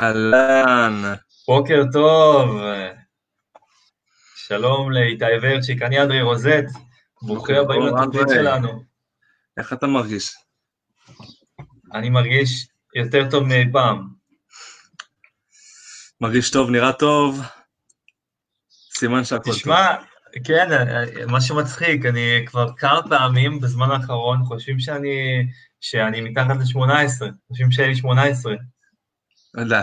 [0.00, 1.14] אהלן.
[1.46, 2.60] בוקר טוב.
[4.36, 6.64] שלום לאיתי ורצ'יק, אני אנדרי רוזט.
[7.22, 8.84] ברוכים הבאים לתוכנית שלנו.
[9.56, 10.36] איך אתה מרגיש?
[11.94, 14.08] אני מרגיש יותר טוב מאי פעם.
[16.20, 17.40] מרגיש טוב, נראה טוב.
[18.98, 19.54] סימן שהכל טוב.
[19.54, 19.96] תשמע,
[20.44, 20.68] כן,
[21.28, 25.46] משהו מצחיק, אני כבר כמה פעמים בזמן האחרון חושבים שאני,
[25.80, 28.54] שאני מתחת ל-18, חושבים שאני 18.
[29.56, 29.76] לא.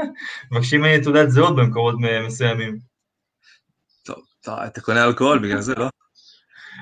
[0.50, 1.94] מבקשים ממני תעודת זהות במקומות
[2.26, 2.78] מסוימים.
[4.04, 5.88] טוב, אתה קונה אלכוהול בגלל זה, לא?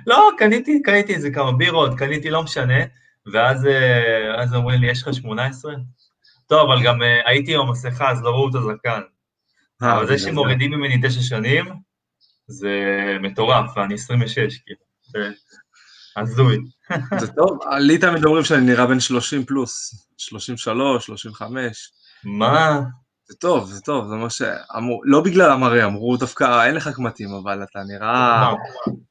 [0.07, 2.79] לא, קניתי, קניתי איזה כמה בירות, קניתי, לא משנה,
[3.33, 5.75] ואז אה, אומרים לי, יש לך 18?
[6.47, 9.01] טוב, אבל גם אה, הייתי עם המסכה, אז לא ראו את הזקן.
[9.83, 11.65] אה, אבל זה שמורידים ממני תשע שנים,
[12.47, 12.71] זה
[13.21, 14.81] מטורף, ואני 26, כאילו.
[16.17, 16.59] הזוי.
[17.19, 21.93] זה טוב, לי תמיד אומרים שאני נראה בן 30 פלוס, 33, 35.
[22.25, 22.81] מה?
[23.29, 27.29] זה טוב, זה טוב, זה מה שאמרו, לא בגלל המראה, אמרו דווקא אין לך קמטים,
[27.35, 28.53] אבל אתה נראה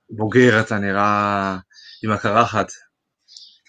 [0.10, 1.58] בוגר, אתה נראה
[2.04, 2.68] עם הקרחת.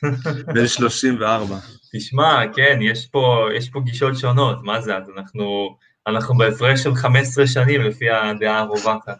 [0.54, 1.56] בן 34.
[1.96, 7.46] תשמע, כן, יש פה, יש פה גישות שונות, מה זה, אנחנו, אנחנו בהפרש של 15
[7.46, 9.18] שנים לפי הדעה הרווחת.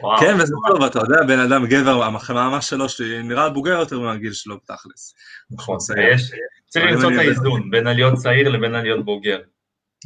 [0.00, 0.20] וואו.
[0.20, 4.56] כן, וזה טוב, אתה יודע, בן אדם גבר, המאמץ שלו שנראה בוגר יותר מהגיל שלו,
[4.56, 5.14] תכלס.
[5.50, 5.78] נכון,
[6.12, 6.30] יש,
[6.68, 9.38] צריך למצוא את האיזון בין הלהיות צעיר לבין הלהיות בוגר.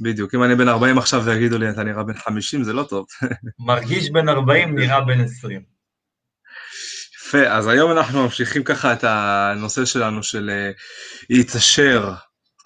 [0.02, 3.06] בדיוק, אם אני בן 40 עכשיו ויגידו לי, אתה נראה בן 50, זה לא טוב.
[3.66, 5.62] מרגיש בן 40, נראה בן 20.
[7.26, 10.70] יפה, אז היום אנחנו ממשיכים ככה את הנושא שלנו של אה,
[11.30, 12.12] להתעשר,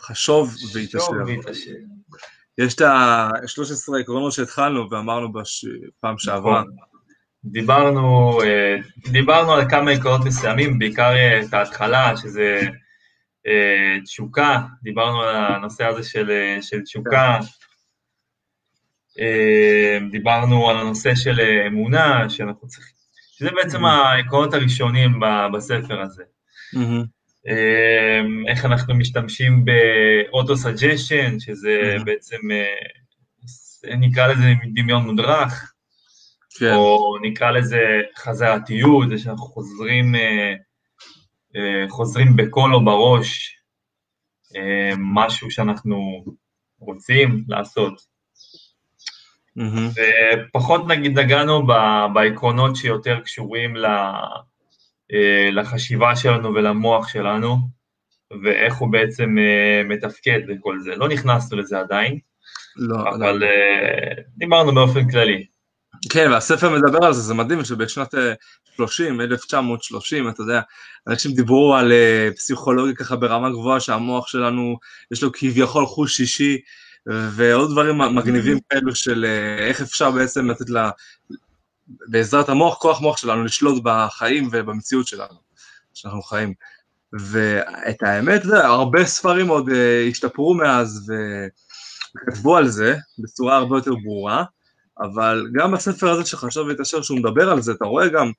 [0.03, 1.12] חשוב והתעשר.
[2.59, 6.60] יש את ה-13 עקרונות שהתחלנו ואמרנו בפעם שעברה.
[6.60, 6.77] נכון.
[7.44, 8.77] דיברנו, אה,
[9.10, 12.60] דיברנו על כמה עקרונות מסוימים, בעיקר אה, את ההתחלה, שזה
[14.05, 17.38] תשוקה, דיברנו על הנושא הזה של, של תשוקה,
[20.10, 22.94] דיברנו על הנושא של אמונה, שאנחנו צריכים,
[23.38, 25.21] שזה בעצם העקרונות הראשונים
[25.54, 26.25] בספר הזה.
[28.49, 32.38] איך אנחנו משתמשים באוטו-סג'שן, שזה בעצם,
[33.84, 35.75] נקרא לזה דמיון מודרך,
[36.59, 36.75] כן.
[36.75, 40.54] או נקרא לזה חזרתיות, זה שאנחנו חוזרים, אה, אה,
[41.88, 43.59] חוזרים בקול או בראש
[44.56, 46.25] אה, משהו שאנחנו
[46.78, 48.15] רוצים לעשות.
[49.59, 50.00] Mm-hmm.
[50.48, 51.66] ופחות נגיד נגענו
[52.15, 53.87] בעקרונות שיותר קשורים ל,
[55.12, 57.56] אה, לחשיבה שלנו ולמוח שלנו,
[58.42, 60.97] ואיך הוא בעצם אה, מתפקד וכל זה.
[60.97, 62.19] לא נכנסנו לזה עדיין,
[62.76, 63.47] לא, אבל לא.
[63.47, 65.47] אה, דיברנו באופן כללי.
[66.10, 68.32] כן, והספר מדבר על זה, זה מדהים שבשנת אה,
[68.76, 70.60] 30, 1930, אתה יודע,
[71.09, 74.78] אנשים דיברו על אה, פסיכולוגיה ככה ברמה גבוהה, שהמוח שלנו,
[75.12, 76.59] יש לו כביכול חוש שישי,
[77.06, 80.91] ועוד דברים מגניבים כאלו של אה, איך אפשר בעצם לתת לה,
[81.88, 85.34] בעזרת המוח, כוח מוח שלנו, לשלוט בחיים ובמציאות שלנו,
[85.94, 86.54] שאנחנו חיים.
[87.21, 91.12] ואת האמת, יודע, הרבה ספרים עוד אה, השתפרו מאז
[92.16, 94.44] וכתבו על זה בצורה הרבה יותר ברורה,
[95.00, 98.31] אבל גם בספר הזה של חשוב והתעשר, שהוא מדבר על זה, אתה רואה גם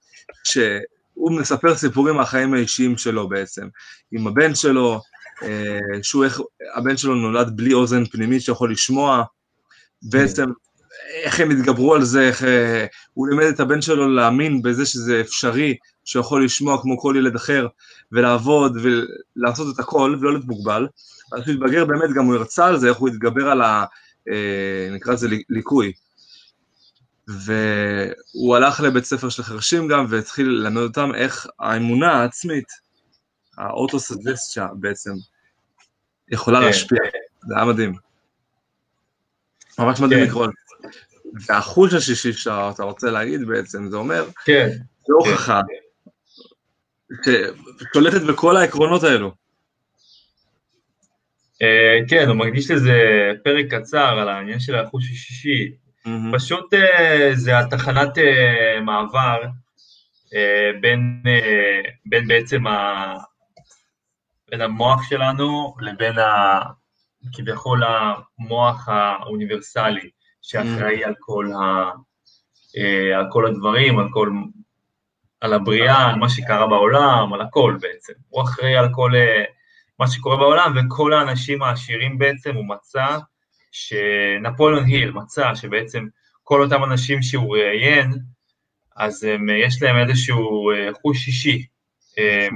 [0.44, 3.68] שהוא מספר סיפורים מהחיים האישיים שלו בעצם,
[4.12, 5.02] עם הבן שלו,
[5.44, 6.42] אה, שהוא איך,
[6.76, 9.24] הבן שלו נולד בלי אוזן פנימית שיכול לשמוע,
[10.02, 10.46] בעצם
[11.24, 15.22] איך הם התגברו על זה, איך אה, הוא לימד את הבן שלו להאמין בזה שזה
[15.22, 17.68] אפשרי, שהוא יכול לשמוע כמו כל ילד אחר,
[18.12, 20.88] ולעבוד ולעשות את הכל, ולא להיות מוגבל.
[21.34, 23.86] אז כשהוא התבגר באמת גם הוא הרצה על זה, איך הוא התגבר על ה...
[24.30, 25.92] אה, נקרא לזה ליקוי.
[27.28, 32.68] והוא הלך לבית ספר של חרשים גם, והתחיל ללמד אותם איך האמונה העצמית,
[33.58, 35.14] האוטוסגסטיה בעצם,
[36.32, 36.66] יכולה כן.
[36.66, 37.00] להשפיע.
[37.48, 37.94] זה היה מדהים.
[39.80, 40.28] ממש מדהים כן.
[40.28, 40.48] לקרוא.
[41.48, 44.70] והחוש השישי שאתה רוצה להגיד בעצם, זה אומר, כן,
[45.08, 45.62] זה הוכחה,
[47.26, 49.32] ששולטת בכל העקרונות האלו.
[51.62, 52.94] אה, כן, הוא מקדיש לזה
[53.44, 55.76] פרק קצר על העניין של החוש השישי.
[56.06, 56.32] מהמם.
[56.36, 59.42] פשוט אה, זה התחנת אה, מעבר
[60.34, 61.24] אה, בין,
[62.06, 63.14] בין בעצם ה,
[64.50, 66.62] בין המוח שלנו לבין ה,
[67.34, 70.10] כביכול המוח האוניברסלי
[70.42, 71.92] שאחראי על כל, ה,
[73.18, 74.30] על כל הדברים, על כל,
[75.42, 78.14] על הבריאה, על מה שקרה בעולם, על הכל בעצם.
[78.30, 79.12] הוא אחראי על כל
[80.00, 83.18] מה שקורה בעולם, וכל האנשים העשירים בעצם, הוא מצא
[83.76, 86.08] שנפוליאון היל מצא שבעצם
[86.44, 88.14] כל אותם אנשים שהוא ראיין,
[88.96, 91.66] אז הם, יש להם איזשהו אה, חוש שישי.
[92.18, 92.48] אה,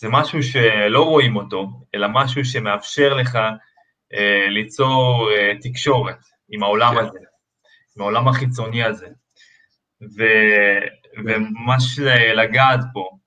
[0.00, 3.38] זה משהו שלא רואים אותו, אלא משהו שמאפשר לך
[4.14, 7.00] אה, ליצור אה, תקשורת עם העולם כן.
[7.00, 7.18] הזה,
[7.96, 9.08] עם העולם החיצוני הזה,
[10.02, 10.24] ו,
[11.24, 11.98] וממש
[12.34, 13.18] לגעת בו.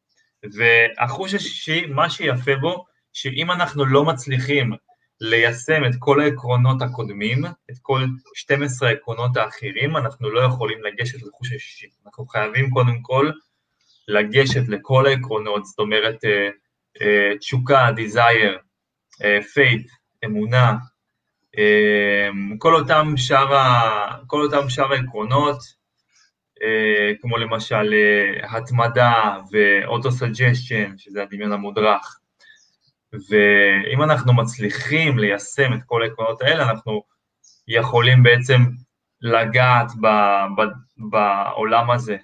[0.54, 4.74] והחוש השישי, מה שיפה בו, שאם אנחנו לא מצליחים
[5.24, 11.54] ליישם את כל העקרונות הקודמים, את כל 12 העקרונות האחרים, אנחנו לא יכולים לגשת לחוש
[11.54, 11.88] השישי.
[12.06, 13.32] אנחנו חייבים קודם כל
[14.08, 16.50] לגשת לכל העקרונות, זאת אומרת, אה,
[17.02, 18.58] אה, תשוקה, desire,
[19.24, 19.88] אה, faith,
[20.26, 20.76] אמונה,
[22.58, 25.58] כל אותם שאר, ה, כל אותם שאר העקרונות,
[27.22, 27.94] כמו למשל
[28.44, 29.14] התמדה
[29.52, 32.20] ואוטו-סג'שן, שזה הדמיון המודרך,
[33.30, 37.04] ואם אנחנו מצליחים ליישם את כל העקרונות האלה, אנחנו
[37.68, 38.62] יכולים בעצם
[39.22, 40.08] לגעת ב,
[40.58, 40.62] ב,
[40.98, 42.18] בעולם הזה.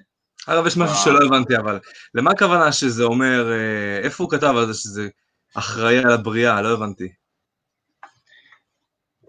[0.47, 1.79] אגב, יש משהו שלא הבנתי, אבל
[2.13, 5.09] למה הכוונה שזה אומר, אה, איפה הוא כתב על זה שזה
[5.55, 6.61] אחראי על הבריאה?
[6.61, 7.07] לא הבנתי.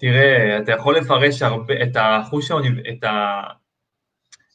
[0.01, 2.51] תראה, אתה יכול לפרש הרבה, את החוש,
[2.91, 3.43] את, ה,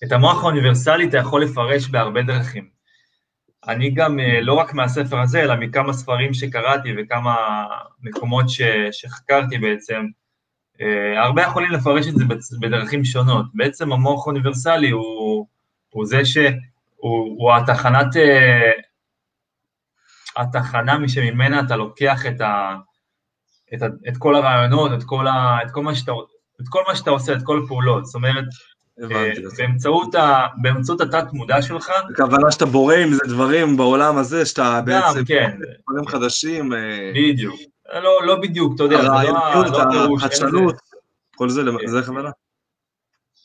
[0.03, 2.74] את המוח האוניברסלי אתה יכול לפרש בהרבה דרכים.
[3.67, 7.35] אני גם, אה, לא רק מהספר הזה, אלא מכמה ספרים שקראתי וכמה
[8.01, 10.05] מקומות ש, שחקרתי בעצם,
[10.81, 12.23] אה, הרבה יכולים לפרש את זה
[12.59, 13.45] בדרכים שונות.
[13.53, 15.47] בעצם המוח האוניברסלי הוא,
[15.89, 16.51] הוא זה שהוא
[17.37, 18.71] הוא התחנת, אה,
[20.37, 22.75] התחנה משממנה אתה לוקח את, ה,
[23.73, 26.11] את, ה, את כל הרעיונות, את כל, ה, את, כל שאתה,
[26.61, 28.05] את כל מה שאתה עושה, את כל הפעולות.
[28.05, 28.45] זאת אומרת,
[29.57, 31.89] באמצעות, ה, באמצעות התת מודע שלך.
[32.13, 35.19] הכוונה שאתה בורא עם זה דברים בעולם הזה, שאתה בעצם...
[35.19, 35.51] גם, כן.
[35.89, 36.73] דברים חדשים.
[36.73, 37.55] אה, בדיוק.
[37.93, 40.75] לא, לא בדיוק, אתה יודע, זה לא החדשנות,
[41.35, 42.29] כל זה, זה הכוונה?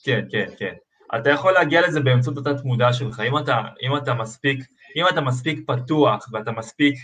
[0.04, 0.74] כן, כן, כן.
[1.16, 3.20] אתה יכול להגיע לזה באמצעות התת מודע שלך.
[3.20, 4.64] אם אתה, אם אתה מספיק,
[4.96, 6.94] אם אתה מספיק פתוח ואתה מספיק,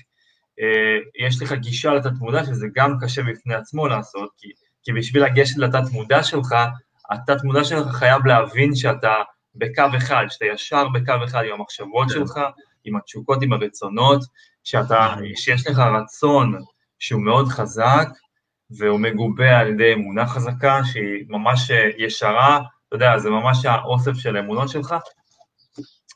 [0.60, 4.48] אה, יש לך גישה לתת מודע, שזה גם קשה בפני עצמו לעשות, כי,
[4.82, 6.54] כי בשביל לגשת לתת מודע שלך,
[7.10, 9.14] התת מודע שלך חייב להבין שאתה
[9.54, 12.40] בקו אחד, שאתה ישר בקו אחד עם המחשבות שלך,
[12.84, 14.24] עם התשוקות, עם הרצונות,
[14.64, 16.54] שאתה, שיש לך רצון
[16.98, 18.08] שהוא מאוד חזק,
[18.70, 24.36] והוא מגובה על ידי אמונה חזקה שהיא ממש ישרה, אתה יודע, זה ממש האוסף של
[24.36, 24.94] האמונות שלך,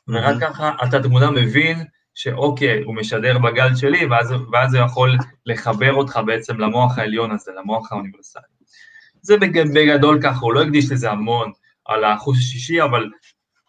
[0.07, 1.83] ורק ככה התת מודע מבין
[2.15, 7.51] שאוקיי, הוא משדר בגל שלי, ואז, ואז הוא יכול לחבר אותך בעצם למוח העליון הזה,
[7.51, 8.60] למוח האוניברסלי.
[9.21, 9.37] זה
[9.73, 11.51] בגדול ככה, הוא לא הקדיש לזה המון
[11.85, 13.09] על החוש השישי, אבל,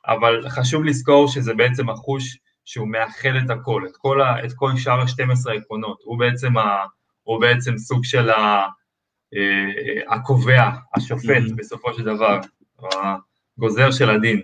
[0.06, 4.70] אבל חשוב לזכור שזה בעצם החוש שהוא מאחד את הכל, את כל, ה, את כל
[4.76, 6.84] שאר ה-12 העקרונות, הוא בעצם, ה,
[7.22, 8.66] הוא בעצם סוג של ה,
[9.34, 11.56] אה, הקובע, השופט mm-hmm.
[11.56, 12.40] בסופו של דבר,
[13.58, 14.42] הגוזר של הדין.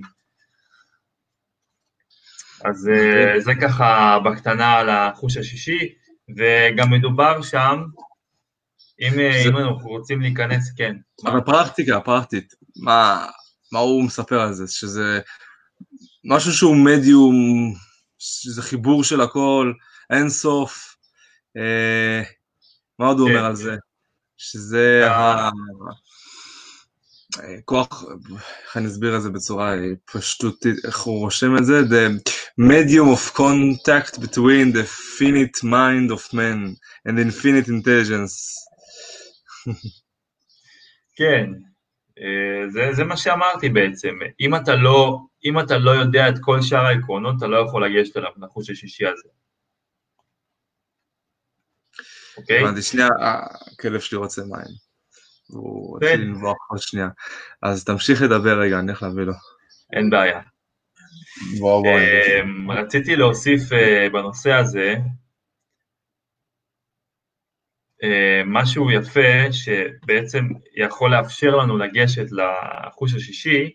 [2.64, 3.34] אז okay.
[3.34, 5.94] אה, זה ככה בקטנה על החוש השישי,
[6.36, 7.84] וגם מדובר שם
[9.00, 9.48] אם, אה, זה...
[9.48, 10.96] אם אנחנו רוצים להיכנס, כן.
[11.26, 13.26] אבל פרקטיקה, פרקטית, מה,
[13.72, 14.64] מה הוא מספר על זה?
[14.68, 15.20] שזה
[16.24, 17.34] משהו שהוא מדיום,
[18.18, 19.72] שזה חיבור של הכל,
[20.10, 20.96] אין סוף.
[21.56, 22.22] אה,
[22.98, 23.34] מה עוד הוא כן.
[23.34, 23.76] אומר על זה?
[24.36, 25.48] שזה אה.
[25.48, 25.50] ה...
[27.64, 28.04] כוח,
[28.64, 29.74] איך אני אסביר את זה בצורה
[30.12, 31.80] פשטותית, איך הוא רושם את זה?
[31.80, 34.84] The medium of contact between the
[35.18, 36.76] finite mind of man
[37.08, 38.67] and infinite intelligence.
[41.16, 41.50] כן,
[42.18, 44.18] אה, זה, זה מה שאמרתי בעצם.
[44.40, 48.16] אם אתה, לא, אם אתה לא יודע את כל שאר העקרונות, אתה לא יכול לגשת
[48.16, 49.28] אליו לחוש השישי הזה.
[52.36, 52.60] אוקיי?
[52.60, 53.08] הבנתי, שנייה,
[53.72, 54.88] הכלב שלי רוצה מים.
[55.48, 57.08] הוא התחיל לנבוח עוד שנייה.
[57.62, 59.32] אז תמשיך לדבר רגע, אני הולך להביא לו.
[59.92, 60.40] אין בעיה.
[61.58, 62.00] בוא, בוא.
[62.00, 64.96] אמ, רציתי להוסיף אה, בנושא הזה, אה,
[68.46, 70.44] משהו יפה שבעצם
[70.76, 73.70] יכול לאפשר לנו לגשת לחוש השישי,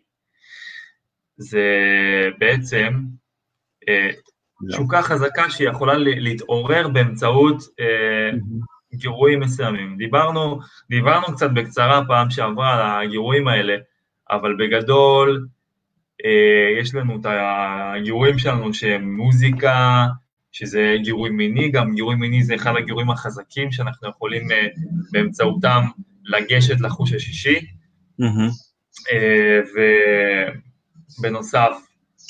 [1.37, 1.69] זה
[2.37, 2.93] בעצם
[3.89, 4.09] אה,
[4.69, 8.29] תשוקה חזקה שיכולה להתעורר באמצעות אה,
[8.93, 9.97] גירויים מסוימים.
[9.97, 13.75] דיברנו, דיברנו קצת בקצרה פעם שעברה על הגירויים האלה,
[14.31, 15.47] אבל בגדול
[16.81, 20.05] יש לנו את הגירויים שלנו שהם מוזיקה,
[20.53, 24.53] שזה גירוי מיני, גם גירוי מיני זה אחד הגירויים החזקים שאנחנו יכולים uh,
[25.11, 25.81] באמצעותם
[26.23, 27.59] לגשת לחוש השישי.
[28.21, 28.51] Mm-hmm.
[29.11, 29.69] Uh,
[31.19, 31.71] ובנוסף,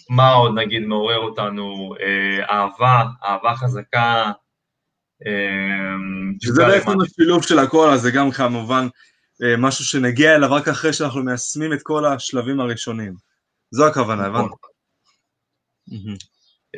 [0.10, 1.96] מה עוד נגיד מעורר אותנו?
[1.96, 4.32] Uh, אהבה, אהבה חזקה.
[6.42, 8.88] שזה בעצם השילוב של הכל, אז זה גם כמובן
[9.58, 13.14] משהו שנגיע אליו רק אחרי שאנחנו מיישמים את כל השלבים הראשונים.
[13.72, 14.52] זו הכוונה, הבנת?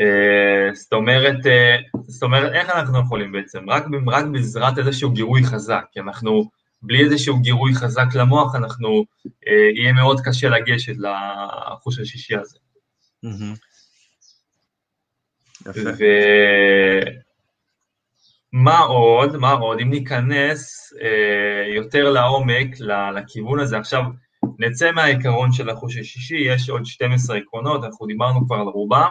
[0.01, 1.75] אה, זאת אומרת, אה,
[2.07, 3.69] זאת אומרת, איך אנחנו יכולים בעצם?
[3.69, 6.49] רק, רק בעזרת איזשהו גירוי חזק, כי אנחנו,
[6.81, 9.05] בלי איזשהו גירוי חזק למוח, אנחנו,
[9.47, 12.57] אה, יהיה מאוד קשה לגשת לחוש השישי הזה.
[18.53, 22.79] ומה עוד, מה עוד, אם ניכנס אה, יותר לעומק,
[23.15, 24.03] לכיוון הזה, עכשיו
[24.59, 29.09] נצא מהעיקרון של החוש השישי, יש עוד 12 עקרונות, אנחנו דיברנו כבר על רובם.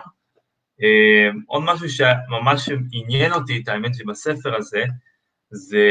[0.83, 4.85] אה, עוד משהו שממש עניין אותי, את האמת שבספר הזה,
[5.50, 5.87] זה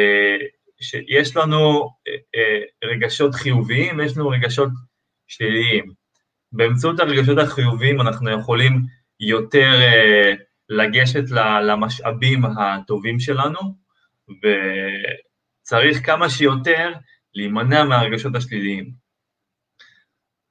[0.81, 4.69] שיש לנו אה, אה, רגשות חיוביים ויש לנו רגשות
[5.27, 5.93] שליליים.
[6.51, 8.81] באמצעות הרגשות החיוביים אנחנו יכולים
[9.19, 10.33] יותר אה,
[10.69, 11.23] לגשת
[11.63, 13.59] למשאבים הטובים שלנו,
[14.43, 16.93] וצריך כמה שיותר
[17.33, 18.91] להימנע מהרגשות השליליים.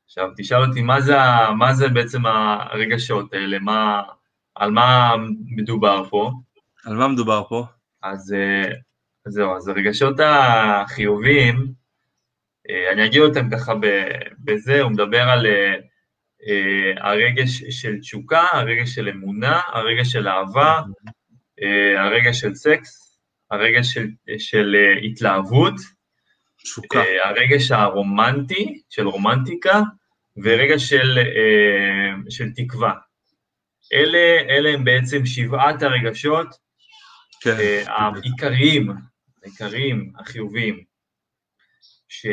[0.04, 1.16] עכשיו, תשאל אותי, מה זה,
[1.58, 3.58] מה זה בעצם הרגשות האלה?
[3.58, 4.02] מה,
[4.54, 5.14] על מה
[5.56, 6.30] מדובר פה?
[6.84, 7.64] על מה מדובר פה?
[8.02, 8.34] אז
[9.28, 11.72] זהו, אז הרגשות החיוביים,
[12.70, 13.72] אה, אני אגיד אותם ככה
[14.44, 15.74] בזה, הוא מדבר על אה,
[16.48, 20.80] אה, הרגש של תשוקה, הרגש של אמונה, הרגש של אהבה,
[21.98, 23.18] הרגש של סקס,
[23.50, 25.74] הרגש של, של התלהבות,
[26.62, 27.02] תשוקה.
[27.24, 29.80] הרגש הרומנטי, של רומנטיקה,
[30.44, 31.18] ורגש של,
[32.28, 32.92] של תקווה.
[33.92, 36.46] אלה, אלה הם בעצם שבעת הרגשות
[37.40, 37.56] כן.
[37.86, 38.92] העיקריים
[39.44, 40.84] העיקריים, החיוביים,
[42.08, 42.26] ש...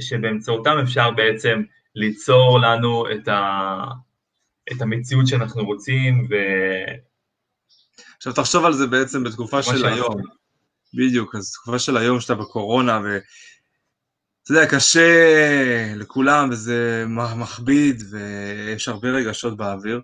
[0.00, 1.62] שבאמצעותם אפשר בעצם
[1.94, 3.84] ליצור לנו את, ה...
[4.72, 6.34] את המציאות שאנחנו רוצים ו...
[8.16, 10.22] עכשיו תחשוב על זה בעצם בתקופה של היום,
[10.94, 13.00] בדיוק, אז תקופה של היום שאתה בקורונה
[14.50, 17.04] ואתה יודע, קשה לכולם וזה
[17.36, 20.00] מכביד ויש הרבה רגשות באוויר,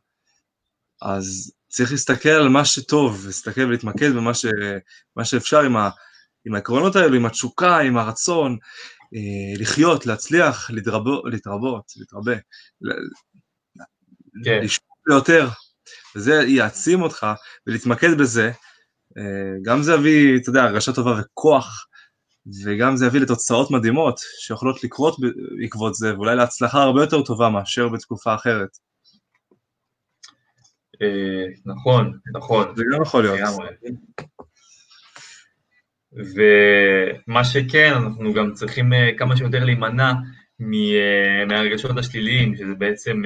[1.03, 4.47] אז צריך להסתכל על מה שטוב, להסתכל ולהתמקד במה ש,
[5.25, 5.91] שאפשר עם, ה,
[6.47, 8.57] עם העקרונות האלו, עם התשוקה, עם הרצון,
[9.15, 12.37] אה, לחיות, להצליח, להתרבות, להתרבות, להתרבה,
[14.45, 14.61] כן.
[14.63, 15.49] לשמור יותר,
[16.17, 17.27] וזה יעצים אותך,
[17.67, 18.51] ולהתמקד בזה,
[19.19, 21.87] אה, גם זה יביא, אתה יודע, הרגשה טובה וכוח,
[22.65, 25.17] וגם זה יביא לתוצאות מדהימות שיכולות לקרות
[25.59, 28.79] בעקבות זה, ואולי להצלחה הרבה יותר טובה מאשר בתקופה אחרת.
[31.03, 32.77] אה, נכון, נכון.
[32.77, 33.41] זה גם יכול להיות.
[36.13, 40.13] ומה שכן, אנחנו גם צריכים אה, כמה שיותר להימנע
[40.61, 43.23] אה, מהרגשות השליליים, שזה בעצם,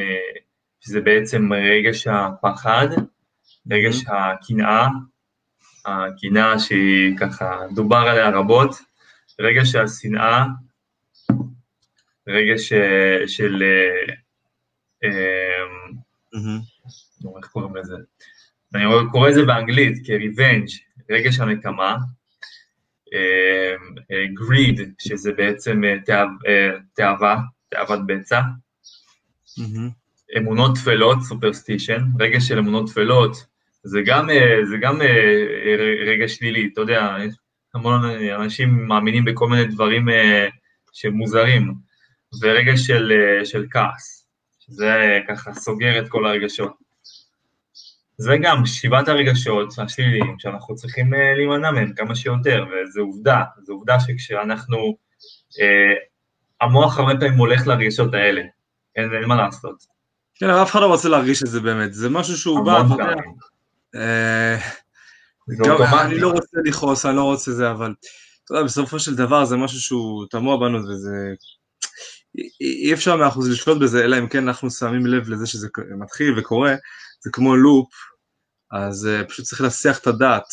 [0.81, 2.89] שזה בעצם רגש הפחד,
[3.71, 4.13] רגש mm-hmm.
[4.13, 4.87] הקנאה,
[5.87, 8.88] הקנאה שהיא ככה, דובר עליה רבות,
[9.41, 10.47] רגש השנאה,
[12.29, 12.73] רגש
[13.27, 13.63] של...
[16.35, 17.37] Mm-hmm.
[17.37, 17.97] איך קוראים לזה?
[18.75, 20.73] אני קורא לזה באנגלית כ-revenge,
[21.11, 21.97] רגש הנקמה,
[23.15, 23.75] אה,
[24.99, 25.83] שזה בעצם
[26.95, 28.41] תאווה, תאוות בצע,
[30.39, 33.47] אמונות טפלות, סופרסטישן, רגש של אמונות טפלות,
[33.83, 34.29] זה גם,
[34.71, 34.99] זה גם
[36.07, 37.17] רגש שלילי, אתה יודע,
[37.79, 38.05] המון
[38.41, 40.09] אנשים מאמינים בכל מיני דברים
[40.93, 41.75] שמוזרים,
[42.43, 43.13] ורגש של,
[43.45, 44.27] של כעס,
[44.59, 46.89] שזה ככה סוגר את כל הרגשות.
[48.19, 53.73] זה גם שבעת הרגשות השליליים שאנחנו צריכים אה, להימנע מהם כמה שיותר, וזו עובדה, זו
[53.73, 54.97] עובדה שכשאנחנו,
[55.61, 55.95] אה,
[56.61, 58.43] המוח הרבה פעמים הולך לרגשות האלה,
[58.97, 59.85] אין, אין מה לעשות.
[60.35, 63.15] כן, אף אחד לא רוצה להרגיש את זה באמת, זה משהו שהוא בא, אתה יודע.
[65.65, 67.95] אה, אני לא רוצה לכעוס, אני לא רוצה זה, אבל
[68.45, 71.35] אתה יודע, בסופו של דבר זה משהו שהוא תמוה בנו, וזה...
[72.61, 76.39] אי אפשר מאה אחוז לשלוט בזה, אלא אם כן אנחנו שמים לב לזה שזה מתחיל
[76.39, 76.75] וקורה,
[77.25, 77.89] זה כמו לופ,
[78.73, 80.45] אז uh, פשוט צריך להסיח את הדעת.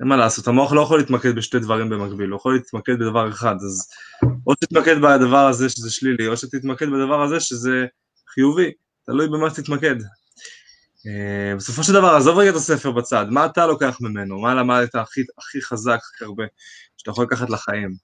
[0.00, 3.54] אין מה לעשות, המוח לא יכול להתמקד בשתי דברים במקביל, הוא יכול להתמקד בדבר אחד,
[3.54, 3.88] אז
[4.46, 7.86] או שתתמקד בדבר הזה שזה שלילי, או שתתמקד בדבר הזה שזה
[8.34, 8.70] חיובי,
[9.06, 9.96] תלוי במה שתתמקד.
[11.06, 14.40] Uh, בסופו של דבר, עזוב רגע את הספר בצד, מה אתה לוקח ממנו?
[14.40, 16.44] מה למדת הכי, הכי חזק, הכי הרבה,
[16.96, 17.94] שאתה יכול לקחת לחיים?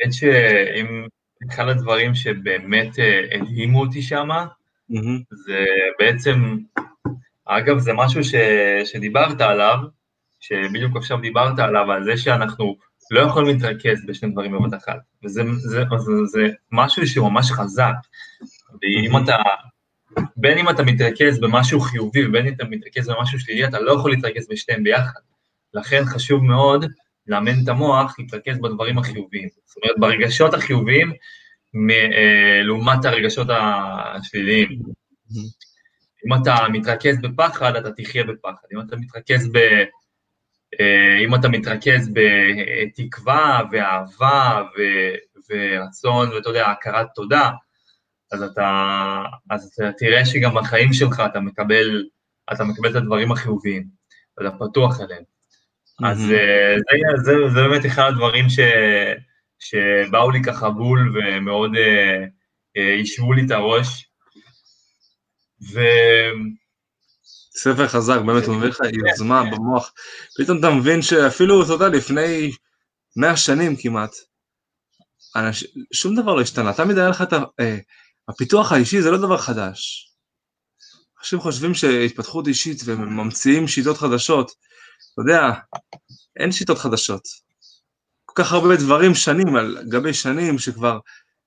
[0.00, 1.06] האמת שאם
[1.50, 4.46] אחד הדברים שבאמת uh, הדהימו אותי שמה,
[4.92, 5.22] mm-hmm.
[5.30, 5.64] זה
[5.98, 6.58] בעצם,
[7.44, 8.34] אגב, זה משהו ש,
[8.84, 9.76] שדיברת עליו,
[10.40, 12.76] שבדיוק עכשיו דיברת עליו, על זה שאנחנו
[13.10, 17.94] לא יכולים להתרכז בשני דברים בבת אחת, וזה זה, זה, זה משהו שהוא ממש חזק,
[18.82, 19.24] ואם.
[19.24, 19.36] אתה,
[20.36, 24.10] בין אם אתה מתרכז במשהו חיובי ובין אם אתה מתרכז במשהו שלילי, אתה לא יכול
[24.10, 25.20] להתרכז בשתיהם ביחד.
[25.74, 26.84] לכן חשוב מאוד
[27.26, 29.48] לאמן את המוח להתרכז בדברים החיוביים.
[29.64, 31.12] זאת אומרת, ברגשות החיוביים
[31.90, 34.78] אה, לעומת הרגשות השליליים.
[36.26, 38.66] אם אתה מתרכז בפחד, אתה תחיה בפחד.
[38.74, 39.50] אם אתה מתרכז
[40.80, 44.82] אה, אם אתה מתרכז בתקווה ואהבה ו,
[45.50, 47.50] ורצון ואתה יודע, הכרת תודה,
[48.32, 52.04] אז אתה, אז אתה תראה שגם בחיים שלך אתה מקבל,
[52.52, 53.86] אתה מקבל את הדברים החיוביים,
[54.38, 55.22] ואתה פתוח אליהם.
[55.22, 56.06] Mm-hmm.
[56.06, 56.74] אז אה,
[57.16, 58.58] זה, זה, זה באמת אחד הדברים ש,
[59.58, 61.70] שבאו לי ככה בול ומאוד
[62.76, 64.08] יישבו לי את הראש.
[65.72, 65.80] ו...
[67.56, 69.92] ספר חזק, באמת, הוא מביא לך יוזמה במוח.
[70.38, 72.50] פתאום אתה מבין שאפילו, אתה יודע, לפני
[73.16, 74.10] 100 שנים כמעט,
[75.36, 75.64] אנש...
[75.92, 76.72] שום דבר לא השתנה.
[76.72, 77.38] תמיד היה לך את ה...
[77.60, 77.78] אה,
[78.28, 80.08] הפיתוח האישי זה לא דבר חדש.
[81.20, 84.50] אנשים חושבים שהתפתחות אישית וממציאים שיטות חדשות.
[85.12, 85.52] אתה יודע,
[86.36, 87.22] אין שיטות חדשות.
[88.24, 90.98] כל כך הרבה דברים שנים על גבי שנים שכבר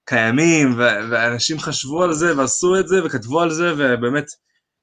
[0.06, 4.26] קיימים, ואנשים חשבו על זה ועשו את זה וכתבו על זה, ובאמת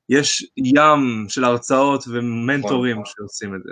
[0.08, 3.10] יש ים של הרצאות ומנטורים וואו.
[3.10, 3.70] שעושים את זה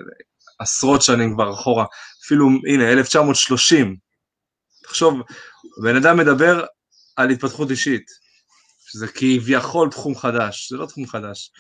[0.59, 1.85] עשרות שנים כבר אחורה,
[2.25, 3.97] אפילו, הנה, 1930.
[4.83, 5.21] תחשוב,
[5.83, 6.65] בן אדם מדבר
[7.23, 8.11] על התפתחות אישית,
[8.87, 11.53] שזה כביכול תחום חדש, זה לא תחום חדש.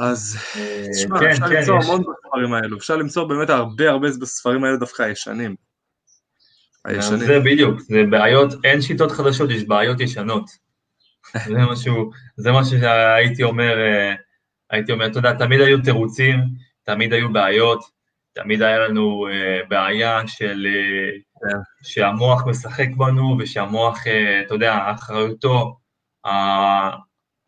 [0.00, 4.08] אז אה, תשמע, כן, אפשר כן, למצוא המון בספרים האלו, אפשר למצוא באמת הרבה הרבה
[4.20, 5.56] בספרים האלו דווקא הישנים.
[6.84, 7.18] הישנים.
[7.18, 10.50] זה בדיוק, זה בעיות, אין שיטות חדשות, יש בעיות ישנות.
[11.48, 14.14] זה משהו, זה משהו שהייתי אומר, אה,
[14.70, 16.40] הייתי אומר, אתה יודע, תמיד היו תירוצים,
[16.84, 17.98] תמיד היו בעיות,
[18.32, 21.27] תמיד היה לנו uh, בעיה של, yeah.
[21.82, 25.76] שהמוח משחק בנו ושהמוח, uh, אתה יודע, אחריותו,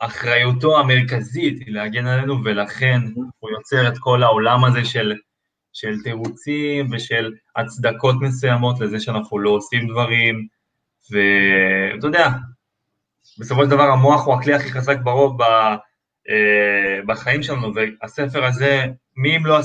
[0.00, 3.00] אחריותו המרכזית היא להגן עלינו ולכן
[3.38, 5.14] הוא יוצר את כל העולם הזה של,
[5.72, 10.46] של תירוצים ושל הצדקות מסוימות לזה שאנחנו לא עושים דברים.
[11.10, 12.28] ואתה יודע,
[13.38, 15.44] בסופו של דבר המוח הוא הכלי הכי חזק ברוב ב,
[16.28, 18.84] אה, בחיים שלנו, והספר הזה,
[19.16, 19.58] מי אם לא,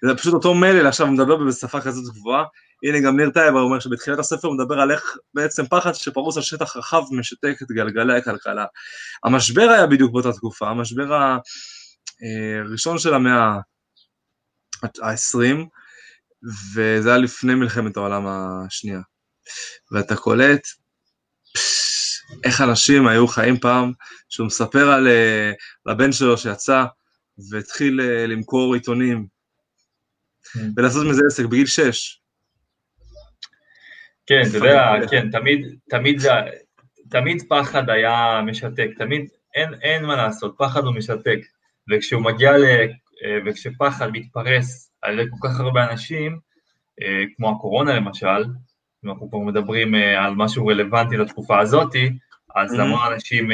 [0.05, 2.45] זה פשוט אותו מלל עכשיו מדבר בשפה כזאת גבוהה,
[2.83, 6.43] הנה גם ניר טייבר אומר שבתחילת הספר הוא מדבר על איך בעצם פחד שפרוס על
[6.43, 8.65] שטח רחב משתק את גלגלי הכלכלה.
[9.25, 11.37] המשבר היה בדיוק באותה תקופה, המשבר
[12.65, 13.59] הראשון של המאה
[14.83, 15.67] ה-20,
[16.75, 19.01] וזה היה לפני מלחמת העולם השנייה.
[19.93, 20.62] ואתה קולט
[22.45, 23.93] איך אנשים היו חיים פעם,
[24.29, 25.09] שהוא מספר על
[25.87, 26.85] הבן שלו שיצא
[27.51, 29.27] והתחיל אה, למכור עיתונים
[30.53, 30.71] כן.
[30.77, 32.21] ולעשות מזה עסק בגיל שש.
[34.27, 36.21] כן, אתה יודע, כן, תמיד, תמיד
[37.11, 41.39] תמיד פחד היה משתק, תמיד, אין, אין מה לעשות, פחד הוא משתק,
[41.91, 42.51] וכשהוא מגיע.
[42.53, 42.87] אה,
[43.46, 46.38] וכשפחד מתפרס על ידי כל כך הרבה אנשים,
[47.02, 48.44] אה, כמו הקורונה למשל,
[49.05, 52.11] אם אנחנו פה מדברים אה, על משהו רלוונטי לתקופה הזאתי,
[52.57, 52.79] אז mm-hmm.
[52.79, 53.50] למון אנשים,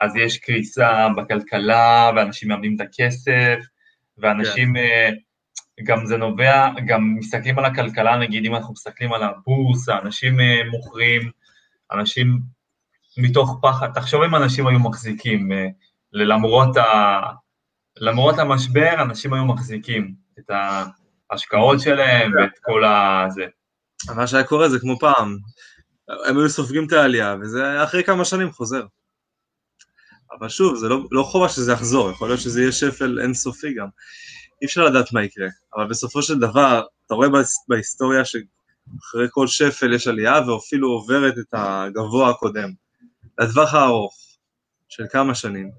[0.00, 3.58] אז יש קריסה בכלכלה, ואנשים מאבדים את הכסף,
[4.18, 4.76] ואנשים...
[4.76, 4.78] Yeah.
[4.78, 5.14] כן.
[5.84, 10.60] גם זה נובע, גם מסתכלים על הכלכלה, נגיד אם אנחנו מסתכלים על הבורסה, אנשים אה,
[10.70, 11.30] מוכרים,
[11.92, 12.38] אנשים
[13.18, 15.66] מתוך פחד, תחשוב אם אנשים היו מחזיקים, אה,
[16.12, 16.82] למרות, ה,
[17.96, 20.50] למרות המשבר, אנשים היו מחזיקים את
[21.30, 23.44] ההשקעות שלהם ואת כל הזה.
[24.16, 25.38] מה שהיה קורה זה כמו פעם,
[26.26, 28.86] הם היו סופגים את העלייה, וזה אחרי כמה שנים חוזר.
[30.38, 33.86] אבל שוב, זה לא, לא חובה שזה יחזור, יכול להיות שזה יהיה שפל אינסופי גם.
[34.62, 37.28] אי אפשר לדעת מה יקרה, אבל בסופו של דבר, אתה רואה
[37.68, 42.70] בהיסטוריה שאחרי כל שפל יש עלייה ואפילו עוברת את הגבוה הקודם,
[43.38, 44.16] לטווח הארוך
[44.88, 45.70] של כמה שנים.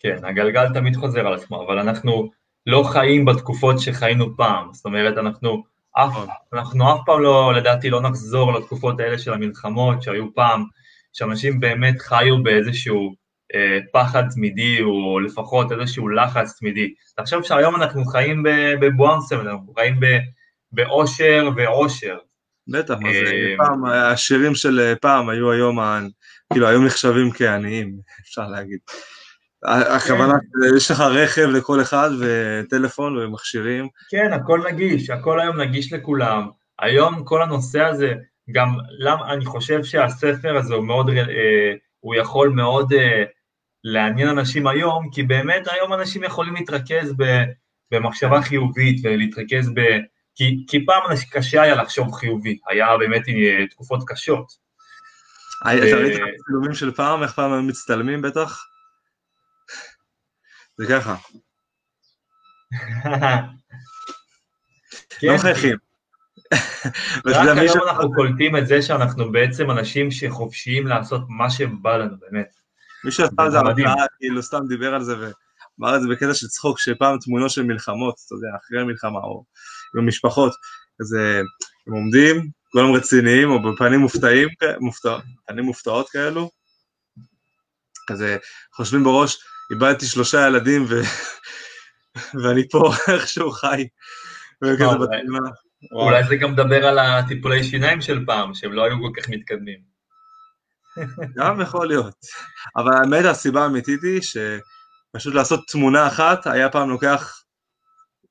[0.00, 2.30] כן, הגלגל תמיד חוזר על עצמו, אבל אנחנו
[2.66, 6.28] לא חיים בתקופות שחיינו פעם, זאת אומרת, אנחנו אף, נכון.
[6.52, 10.64] אנחנו אף פעם לא, לדעתי, לא נחזור לתקופות האלה של המלחמות שהיו פעם,
[11.12, 13.14] שאנשים באמת חיו באיזשהו
[13.54, 16.94] אה, פחד תמידי, או לפחות איזשהו לחץ תמידי.
[17.16, 18.42] תחשוב שהיום אנחנו חיים
[18.80, 20.00] בבואם אנחנו חיים
[20.72, 22.18] באושר ועושר.
[22.68, 25.78] בטח, זה, אה, פעם, השירים של אה, פעם היו היום,
[26.52, 28.78] כאילו, היום נחשבים כעניים, אפשר להגיד.
[29.64, 30.76] הכוונה, כן.
[30.76, 33.88] יש לך רכב לכל אחד וטלפון ומכשירים.
[34.10, 36.48] כן, הכל נגיש, הכל היום נגיש לכולם.
[36.78, 38.14] היום כל הנושא הזה,
[38.52, 41.10] גם למה, אני חושב שהספר הזה הוא מאוד,
[42.00, 42.92] הוא יכול מאוד
[43.84, 47.14] לעניין אנשים היום, כי באמת היום אנשים יכולים להתרכז
[47.90, 49.80] במחשבה חיובית ולהתרכז ב...
[50.34, 54.46] כי, כי פעם קשה היה לחשוב חיובי, היה באמת אה, תקופות קשות.
[55.62, 58.64] אתה ראית את הצילומים של פעם, איך פעם הם מצטלמים בטח?
[60.78, 61.16] זה ככה.
[65.20, 65.76] כן, לא מחייכים.
[67.26, 72.54] רק היום אנחנו קולטים את זה שאנחנו בעצם אנשים שחופשיים לעשות מה שבא לנו, באמת.
[73.04, 73.58] מי שעשה על זה.
[73.58, 77.62] הרצאה, כאילו סתם דיבר על זה ואמר את זה בקטע של צחוק, שפעם תמונות של
[77.62, 79.44] מלחמות, אתה יודע, אחרי המלחמה, או
[79.94, 80.52] עם המשפחות,
[81.00, 81.38] אז אה,
[81.86, 84.48] הם עומדים, כולם רציניים, או בפנים מופתעים,
[84.80, 86.50] מופתע- פנים מופתעות כאלו,
[88.06, 88.36] כזה
[88.74, 89.38] חושבים בראש,
[89.70, 90.94] איבדתי שלושה ילדים ו...
[92.42, 93.88] ואני פה איכשהו חי.
[95.92, 99.80] אולי זה גם מדבר על הטיפולי שיניים של פעם, שהם לא היו כל כך מתקדמים.
[101.36, 102.14] גם יכול להיות.
[102.76, 107.42] אבל האמת, הסיבה האמיתית היא שפשוט לעשות תמונה אחת, היה פעם לוקח,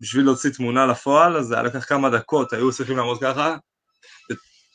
[0.02, 3.56] בשביל להוציא תמונה לפועל, אז זה היה לקח כמה דקות, היו צריכים לעמוד ככה,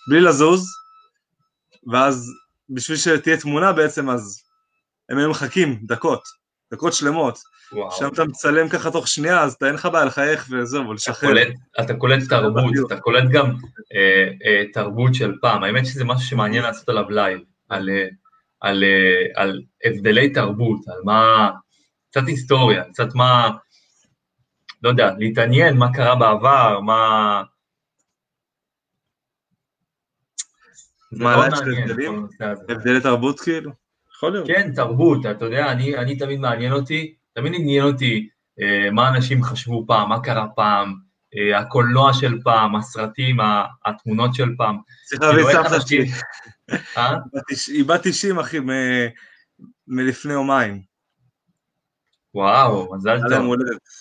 [0.09, 0.67] בלי לזוז,
[1.93, 2.31] ואז
[2.69, 4.43] בשביל שתהיה תמונה בעצם, אז
[5.09, 6.23] הם היו מחכים דקות,
[6.73, 7.39] דקות שלמות.
[7.73, 7.91] וואו.
[7.91, 11.33] שם אתה מצלם ככה תוך שנייה, אז אתה אין לך בעיה לחייך וזהו, ולשחרר.
[11.81, 12.73] אתה קולט תרבות.
[12.87, 13.47] אתה קולט גם
[13.95, 15.63] אה, אה, תרבות של פעם.
[15.63, 18.09] האמת שזה משהו שמעניין לעשות עליו לייב, על, אה,
[18.61, 21.51] על, אה, על הבדלי תרבות, על מה,
[22.11, 23.51] קצת היסטוריה, קצת מה,
[24.83, 27.43] לא יודע, להתעניין מה קרה בעבר, מה...
[31.13, 32.27] מה, הבדלים?
[32.69, 33.82] הבדלי תרבות כאילו?
[34.23, 34.47] יכול להיות.
[34.47, 38.29] כן, תרבות, אתה יודע, אני, אני תמיד מעניין אותי, תמיד עניין אותי
[38.61, 40.95] אה, מה אנשים חשבו פעם, מה קרה פעם,
[41.37, 43.37] אה, הקולנוע של פעם, הסרטים,
[43.87, 44.79] התמונות של פעם.
[45.05, 46.07] צריך להביא כאילו, סבתא שלי.
[46.97, 47.17] אה?
[47.69, 49.09] היא בת 90 אחי, מ-
[49.87, 50.83] מלפני יומיים.
[52.35, 53.55] וואו, מזל טוב.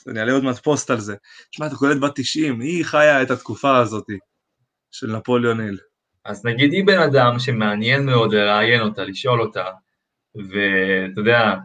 [0.08, 1.16] אני אעלה עוד מעט פוסט על זה.
[1.52, 4.06] תשמע, אתה קולט בת 90, היא חיה את התקופה הזאת
[4.92, 5.78] של נפוליאון היל.
[6.26, 9.64] אז נגיד היא בן אדם שמעניין מאוד לראיין אותה, לשאול אותה,
[10.36, 11.56] ואתה יודע,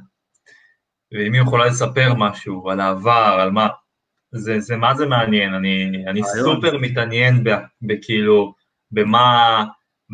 [1.13, 3.69] ואם היא יכולה לספר משהו על העבר, על מה,
[4.33, 6.21] זה, זה מה זה מעניין, אני, אני.
[6.45, 7.45] סופר מתעניין
[7.83, 8.55] בכאילו,
[8.91, 9.65] במה,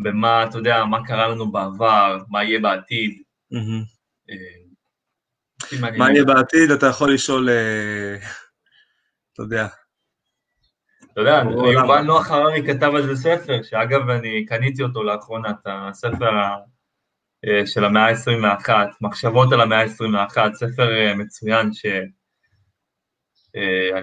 [0.03, 3.21] במה, אתה יודע, מה קרה לנו בעבר, מה יהיה בעתיד.
[4.29, 4.35] אה.
[5.99, 8.15] מה יהיה בעתיד, אתה יכול לשאול, אה,
[9.33, 9.67] אתה יודע,
[11.13, 12.01] אתה יודע, יובל?
[12.01, 16.31] נוח הררי כתב על זה ספר, שאגב אני קניתי אותו לאחרונה, את הספר
[17.65, 18.69] של המאה ה-21,
[19.01, 22.07] מחשבות על המאה ה-21, ספר אה, מצוין שאני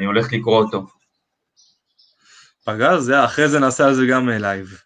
[0.05, 0.87] הולך לקרוא אותו.
[2.65, 4.81] פגז, זה, אחרי זה נעשה על זה גם אה, לייב.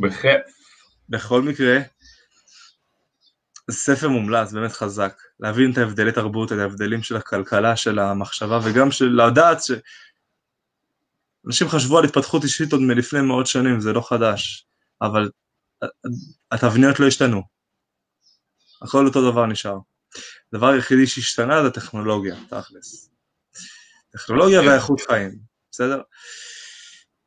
[0.00, 0.40] בכיף.
[1.08, 1.78] בכל מקרה,
[3.70, 5.22] ספר מומלץ, באמת חזק.
[5.40, 9.70] להבין את ההבדלי תרבות, את ההבדלים של הכלכלה, של המחשבה, וגם של לדעת ש...
[11.46, 14.66] אנשים חשבו על התפתחות אישית עוד מלפני מאות שנים, זה לא חדש,
[15.02, 15.30] אבל
[16.50, 17.42] התבניות לא השתנו.
[18.82, 19.78] הכל אותו דבר נשאר.
[20.52, 23.10] הדבר היחידי שהשתנה זה הטכנולוגיה, תכלס.
[24.12, 25.38] טכנולוגיה והאיכות חיים,
[25.70, 26.02] בסדר?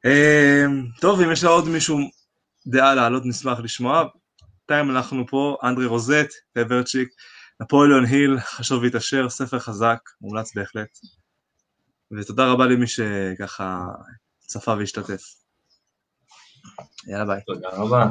[0.06, 1.98] אמ, טוב, אם יש לה עוד מישהו
[2.68, 4.04] דעה להעלות, נשמח לשמוע.
[4.68, 7.10] בינתיים אנחנו פה, אנדרי רוזט, פברצ'יק,
[7.62, 10.98] נפוליאון היל, חשוב להתעשר, ספר חזק, מומלץ בהחלט.
[12.12, 13.86] ותודה רבה למי שככה
[14.40, 15.22] צפה והשתתף.
[17.08, 17.42] יאללה ביי.
[17.48, 18.06] תודה רבה.